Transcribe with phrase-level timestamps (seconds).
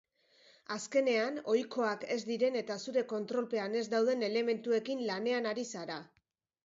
[0.75, 6.01] Azkenean ohikoak ez diren eta zure kontrolpean ez dauden elementuekin lanean ari zara.